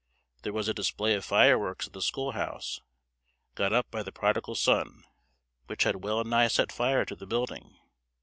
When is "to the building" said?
7.05-7.77